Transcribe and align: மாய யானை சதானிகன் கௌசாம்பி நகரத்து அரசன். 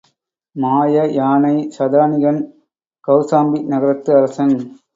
மாய 0.55 1.03
யானை 1.17 1.53
சதானிகன் 1.75 2.41
கௌசாம்பி 3.07 3.61
நகரத்து 3.71 4.11
அரசன். 4.19 4.55